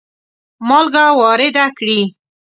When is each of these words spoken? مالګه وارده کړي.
مالګه 0.67 1.05
وارده 1.19 1.65
کړي. 1.77 2.01